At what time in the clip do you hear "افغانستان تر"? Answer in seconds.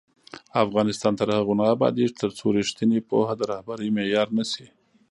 0.63-1.27